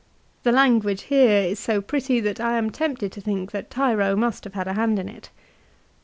[0.45, 4.15] 2 The language here is so pretty that I am tempted to think that Tiro
[4.15, 5.29] must have had a hand in it.